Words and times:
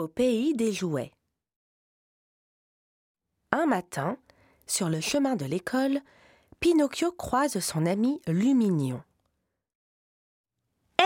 Au 0.00 0.08
pays 0.08 0.54
des 0.54 0.72
jouets. 0.72 1.12
Un 3.52 3.66
matin, 3.66 4.16
sur 4.66 4.88
le 4.88 4.98
chemin 5.02 5.36
de 5.36 5.44
l'école, 5.44 6.00
Pinocchio 6.58 7.12
croise 7.12 7.60
son 7.60 7.84
ami 7.84 8.18
Lumignon. 8.26 9.02
Hé 10.98 11.04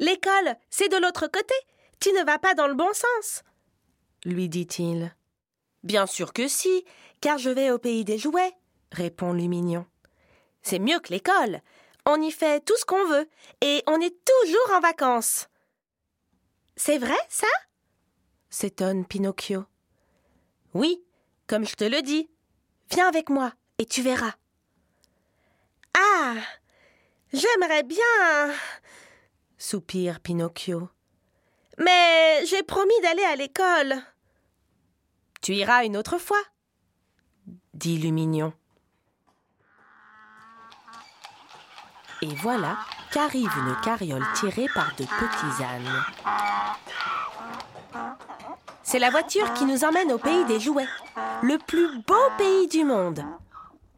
L'école, 0.00 0.56
c'est 0.68 0.88
de 0.88 0.96
l'autre 0.96 1.28
côté 1.28 1.54
Tu 2.00 2.10
ne 2.10 2.24
vas 2.24 2.40
pas 2.40 2.54
dans 2.54 2.66
le 2.66 2.74
bon 2.74 2.92
sens 2.92 3.44
lui 4.24 4.48
dit-il. 4.48 5.14
Bien 5.84 6.06
sûr 6.06 6.32
que 6.32 6.48
si, 6.48 6.84
car 7.20 7.38
je 7.38 7.50
vais 7.50 7.70
au 7.70 7.78
pays 7.78 8.04
des 8.04 8.18
jouets, 8.18 8.56
répond 8.90 9.32
Lumignon. 9.32 9.86
C'est 10.62 10.80
mieux 10.80 10.98
que 10.98 11.12
l'école. 11.12 11.60
On 12.04 12.20
y 12.20 12.32
fait 12.32 12.64
tout 12.64 12.76
ce 12.78 12.84
qu'on 12.84 13.06
veut 13.06 13.30
et 13.60 13.84
on 13.86 14.00
est 14.00 14.24
toujours 14.24 14.76
en 14.76 14.80
vacances. 14.80 15.48
C'est 16.74 16.98
vrai, 16.98 17.14
ça? 17.28 17.46
S'étonne 18.54 19.04
Pinocchio. 19.04 19.64
Oui, 20.74 21.02
comme 21.48 21.66
je 21.66 21.74
te 21.74 21.82
le 21.82 22.02
dis. 22.02 22.30
Viens 22.92 23.08
avec 23.08 23.28
moi 23.28 23.52
et 23.78 23.84
tu 23.84 24.00
verras. 24.00 24.34
Ah 25.96 26.34
J'aimerais 27.32 27.82
bien. 27.82 28.54
soupire 29.58 30.20
Pinocchio. 30.20 30.88
Mais 31.78 32.46
j'ai 32.46 32.62
promis 32.62 33.00
d'aller 33.02 33.24
à 33.24 33.34
l'école. 33.34 33.96
Tu 35.42 35.54
iras 35.54 35.84
une 35.84 35.96
autre 35.96 36.18
fois, 36.18 36.42
dit 37.74 37.98
Lumignon. 37.98 38.52
Et 42.22 42.32
voilà 42.36 42.78
qu'arrive 43.10 43.50
une 43.58 43.76
carriole 43.82 44.24
tirée 44.36 44.68
par 44.74 44.94
de 44.94 45.04
petits 45.04 45.62
ânes. 45.64 46.04
C'est 48.94 49.00
la 49.00 49.10
voiture 49.10 49.52
qui 49.54 49.64
nous 49.64 49.82
emmène 49.82 50.12
au 50.12 50.18
pays 50.18 50.44
des 50.44 50.60
jouets, 50.60 50.86
le 51.42 51.58
plus 51.58 52.00
beau 52.06 52.14
pays 52.38 52.68
du 52.68 52.84
monde, 52.84 53.24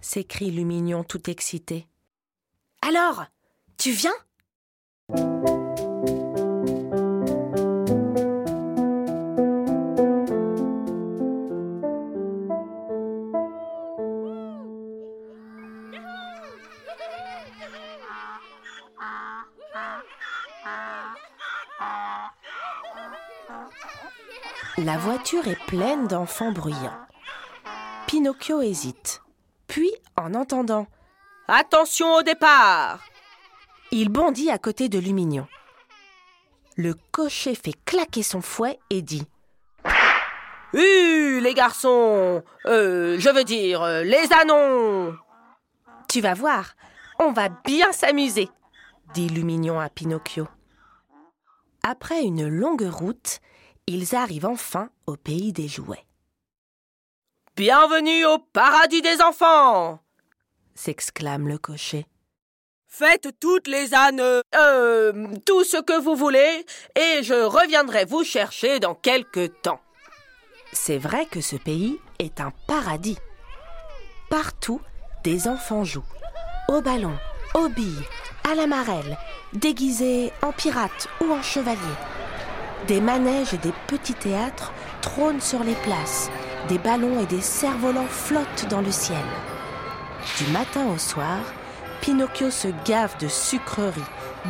s'écrie 0.01 0.51
Lumignon 0.51 1.05
tout 1.05 1.29
excité. 1.29 1.87
Alors, 2.81 3.27
tu 3.77 3.91
viens? 3.91 4.15
La 24.79 24.99
voiture 24.99 25.49
est 25.49 25.65
pleine 25.67 26.07
d'enfants 26.07 26.53
bruyants. 26.53 26.99
Pinocchio 28.07 28.61
hésite. 28.61 29.23
Puis, 29.67 29.91
en 30.17 30.35
entendant 30.35 30.87
Attention 31.49 32.15
au 32.15 32.23
départ 32.23 33.01
il 33.93 34.09
bondit 34.09 34.51
à 34.51 34.59
côté 34.59 34.89
de 34.89 34.99
Lumignon. 34.99 35.47
Le 36.77 36.95
cocher 37.13 37.55
fait 37.55 37.75
claquer 37.85 38.23
son 38.23 38.43
fouet 38.43 38.79
et 38.91 39.01
dit 39.01 39.27
Hue, 40.73 41.41
les 41.41 41.55
garçons 41.55 42.43
euh, 42.67 43.19
Je 43.19 43.31
veux 43.31 43.45
dire, 43.45 43.83
euh, 43.83 44.03
les 44.03 44.33
anons 44.33 45.17
Tu 46.09 46.21
vas 46.21 46.35
voir, 46.35 46.75
on 47.19 47.33
va 47.33 47.49
bien 47.49 47.93
s'amuser, 47.93 48.49
dit 49.15 49.29
Lumignon 49.29 49.79
à 49.81 49.89
Pinocchio. 49.89 50.49
Après 51.83 52.23
une 52.23 52.49
longue 52.49 52.91
route, 52.91 53.41
ils 53.87 54.15
arrivent 54.15 54.47
enfin 54.47 54.91
au 55.07 55.17
pays 55.17 55.53
des 55.53 55.69
jouets. 55.69 56.05
Bienvenue 57.57 58.25
au 58.27 58.39
paradis 58.39 59.03
des 59.03 59.23
enfants 59.23 60.01
s'exclame 60.77 61.49
le 61.49 61.59
cocher. 61.59 62.07
Faites 62.87 63.29
toutes 63.41 63.67
les 63.67 63.95
ânes, 63.95 64.23
euh, 64.55 65.29
tout 65.45 65.65
ce 65.65 65.79
que 65.83 66.01
vous 66.01 66.15
voulez, 66.15 66.65
et 66.95 67.23
je 67.23 67.35
reviendrai 67.35 68.05
vous 68.05 68.25
chercher 68.25 68.79
dans 68.79 68.95
quelque 68.95 69.47
temps. 69.47 69.81
C'est 70.73 70.99
vrai 70.99 71.27
que 71.27 71.41
ce 71.41 71.57
pays 71.57 71.99
est 72.19 72.41
un 72.41 72.53
paradis. 72.67 73.19
Partout, 74.31 74.81
des 75.25 75.49
enfants 75.49 75.85
jouent. 75.85 76.05
Au 76.69 76.81
ballon, 76.81 77.17
aux 77.55 77.69
billes, 77.69 78.05
à 78.51 78.55
la 78.55 78.67
marelle, 78.67 79.19
déguisés 79.53 80.33
en 80.43 80.53
pirates 80.53 81.09
ou 81.21 81.33
en 81.33 81.43
chevaliers. 81.43 82.16
Des 82.87 83.01
manèges 83.01 83.53
et 83.53 83.59
des 83.59 83.73
petits 83.89 84.15
théâtres 84.15 84.73
trônent 85.01 85.41
sur 85.41 85.65
les 85.65 85.75
places. 85.75 86.31
Des 86.69 86.79
ballons 86.79 87.21
et 87.21 87.27
des 87.27 87.41
cerfs-volants 87.41 88.07
flottent 88.07 88.67
dans 88.71 88.81
le 88.81 88.93
ciel. 88.93 89.25
Du 90.39 90.51
matin 90.53 90.87
au 90.87 90.99
soir, 90.99 91.39
Pinocchio 92.01 92.51
se 92.51 92.69
gave 92.85 93.17
de 93.19 93.29
sucreries, 93.29 94.01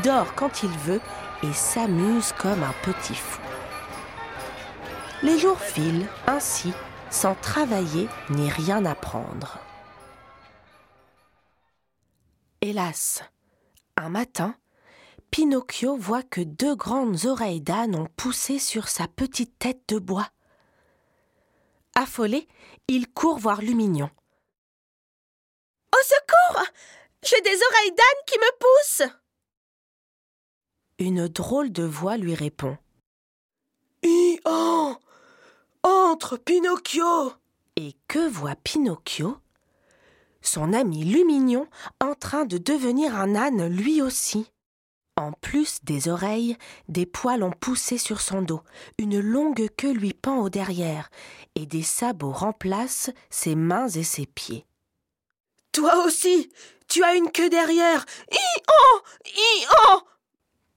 dort 0.03 0.35
quand 0.35 0.63
il 0.63 0.71
veut 0.71 1.01
et 1.43 1.53
s'amuse 1.53 2.33
comme 2.39 2.63
un 2.63 2.75
petit 2.83 3.15
fou. 3.15 3.41
Les 5.23 5.39
jours 5.39 5.61
filent 5.61 6.07
ainsi, 6.27 6.73
sans 7.09 7.35
travailler 7.37 8.09
ni 8.29 8.51
rien 8.51 8.85
apprendre. 8.85 9.59
Hélas, 12.61 13.23
un 13.97 14.09
matin, 14.09 14.55
Pinocchio 15.37 15.99
voit 15.99 16.23
que 16.23 16.41
deux 16.41 16.75
grandes 16.75 17.27
oreilles 17.27 17.61
d'âne 17.61 17.95
ont 17.95 18.09
poussé 18.17 18.59
sur 18.59 18.89
sa 18.89 19.07
petite 19.07 19.59
tête 19.59 19.83
de 19.89 19.99
bois. 19.99 20.31
Affolé, 21.95 22.49
il 22.89 23.07
court 23.13 23.37
voir 23.37 23.61
Lumignon. 23.61 24.09
Au 25.93 26.03
secours 26.03 26.63
J'ai 27.23 27.39
des 27.43 27.51
oreilles 27.51 27.91
d'âne 27.91 28.25
qui 28.27 28.39
me 28.39 28.59
poussent 28.59 29.13
Une 30.99 31.29
drôle 31.29 31.71
de 31.71 31.83
voix 31.83 32.17
lui 32.17 32.35
répond. 32.35 32.79
Hi-han 34.03 34.99
Entre, 35.83 36.39
Pinocchio 36.39 37.35
Et 37.77 37.95
que 38.09 38.27
voit 38.27 38.57
Pinocchio? 38.57 39.37
Son 40.41 40.73
ami 40.73 41.05
Lumignon 41.05 41.69
en 42.01 42.15
train 42.15 42.47
de 42.47 42.57
devenir 42.57 43.15
un 43.15 43.35
âne 43.35 43.69
lui 43.69 44.01
aussi. 44.01 44.51
En 45.17 45.33
plus 45.33 45.79
des 45.83 46.09
oreilles, 46.09 46.57
des 46.89 47.07
poils 47.07 47.43
ont 47.43 47.51
poussé 47.51 47.97
sur 47.97 48.21
son 48.21 48.43
dos, 48.43 48.63
une 48.99 49.19
longue 49.19 49.69
queue 49.77 49.93
lui 49.93 50.13
pend 50.13 50.39
au 50.39 50.51
derrière, 50.51 51.09
et 51.55 51.65
des 51.65 51.83
sabots 51.83 52.33
remplacent 52.33 53.11
ses 53.31 53.55
mains 53.55 53.89
et 53.89 54.05
ses 54.05 54.27
pieds. 54.27 54.67
Toi 55.73 56.05
aussi, 56.05 56.53
tu 56.89 57.03
as 57.03 57.15
une 57.15 57.31
queue 57.31 57.49
derrière. 57.49 58.05
Hi-han 58.31 59.03
Hi-han 59.25 60.03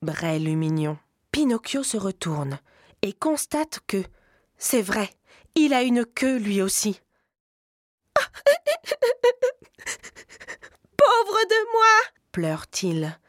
Braille 0.02 0.44
Lumignon. 0.44 0.98
Pinocchio 1.32 1.84
se 1.84 1.98
retourne 1.98 2.60
et 3.02 3.14
constate 3.14 3.82
que, 3.88 4.04
c'est 4.58 4.82
vrai, 4.82 5.10
il 5.56 5.74
a 5.74 5.84
une 5.84 6.06
queue 6.06 6.38
lui 6.38 6.62
aussi. 6.62 7.02
Pauvre 10.98 11.40
de 11.50 11.72
moi 11.74 12.10
pleure-t-il. 12.32 13.20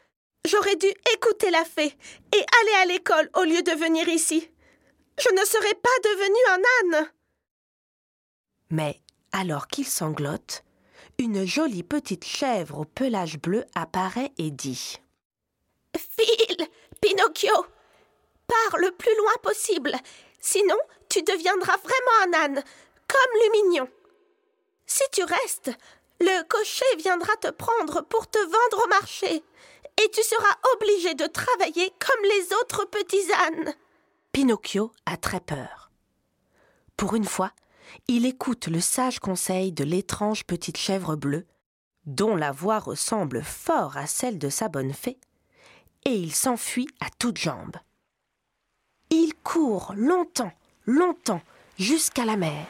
J'aurais 0.51 0.77
dû 0.77 0.89
écouter 1.15 1.51
la 1.51 1.65
fée 1.65 1.95
et 2.35 2.45
aller 2.61 2.75
à 2.83 2.85
l'école 2.87 3.31
au 3.37 3.45
lieu 3.45 3.63
de 3.63 3.71
venir 3.73 4.09
ici. 4.09 4.51
Je 5.19 5.33
ne 5.33 5.45
serais 5.45 5.75
pas 5.75 5.89
devenu 6.03 6.37
un 6.49 6.97
âne. 6.99 7.11
Mais 8.71 9.01
alors 9.31 9.69
qu'il 9.69 9.87
sanglote, 9.87 10.65
une 11.19 11.45
jolie 11.45 11.85
petite 11.85 12.25
chèvre 12.25 12.81
au 12.81 12.85
pelage 12.85 13.39
bleu 13.39 13.65
apparaît 13.77 14.33
et 14.39 14.51
dit 14.51 14.99
File, 15.97 16.67
Pinocchio 17.01 17.67
Pars 18.49 18.79
le 18.79 18.91
plus 18.91 19.17
loin 19.19 19.35
possible, 19.45 19.95
sinon 20.41 20.79
tu 21.09 21.23
deviendras 21.23 21.77
vraiment 21.77 22.25
un 22.27 22.45
âne, 22.45 22.65
comme 23.07 23.43
Lumignon. 23.43 23.89
Si 24.87 25.05
tu 25.13 25.23
restes, 25.23 25.71
le 26.21 26.43
cocher 26.49 26.97
viendra 26.99 27.37
te 27.37 27.51
prendre 27.51 28.03
pour 28.03 28.29
te 28.29 28.39
vendre 28.39 28.85
au 28.85 28.89
marché, 28.89 29.45
et 30.03 30.11
tu 30.11 30.23
seras 30.23 30.57
obligé 30.75 31.15
de 31.15 31.27
travailler 31.27 31.93
comme 31.99 32.25
les 32.25 32.55
autres 32.61 32.87
petits 32.87 33.33
ânes. 33.33 33.75
Pinocchio 34.33 34.93
a 35.07 35.17
très 35.17 35.41
peur. 35.41 35.91
Pour 36.97 37.15
une 37.15 37.25
fois, 37.25 37.53
il 38.09 38.27
écoute 38.27 38.69
le 38.69 38.81
sage 38.81 39.19
conseil 39.19 39.73
de 39.73 39.85
l'étrange 39.85 40.45
petite 40.45 40.77
chèvre 40.77 41.17
bleue, 41.17 41.47
dont 42.07 42.37
la 42.37 42.53
voix 42.53 42.79
ressemble 42.79 43.43
fort 43.43 43.97
à 43.97 44.07
celle 44.07 44.39
de 44.39 44.49
sa 44.49 44.69
bonne 44.69 44.93
fée, 44.93 45.19
et 46.07 46.15
il 46.15 46.35
s'enfuit 46.35 46.89
à 47.01 47.07
toutes 47.19 47.39
jambes. 47.39 47.77
Il 49.11 49.35
court 49.43 49.93
longtemps, 49.97 50.53
longtemps, 50.87 51.43
jusqu'à 51.79 52.25
la 52.25 52.37
mer. 52.37 52.67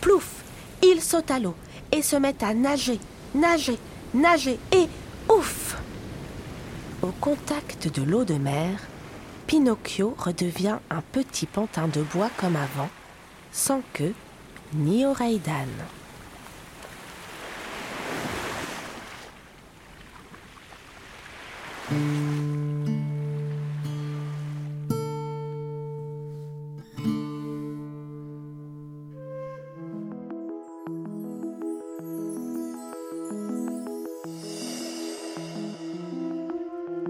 Plouf 0.00 0.44
Il 0.82 1.02
saute 1.02 1.30
à 1.30 1.38
l'eau 1.38 1.54
et 1.92 2.02
se 2.02 2.16
met 2.16 2.42
à 2.44 2.54
nager, 2.54 3.00
nager, 3.34 3.78
nager, 4.16 4.58
et 4.72 4.88
ouf 5.28 5.76
Au 7.02 7.12
contact 7.20 7.88
de 7.94 8.02
l'eau 8.02 8.24
de 8.24 8.34
mer, 8.34 8.80
Pinocchio 9.46 10.14
redevient 10.18 10.78
un 10.90 11.02
petit 11.12 11.46
pantin 11.46 11.88
de 11.88 12.02
bois 12.02 12.30
comme 12.36 12.56
avant, 12.56 12.88
sans 13.52 13.82
queue 13.92 14.14
ni 14.74 15.04
oreille 15.04 15.38
d'âne. 15.38 15.68